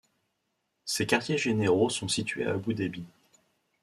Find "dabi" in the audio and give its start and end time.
2.73-3.05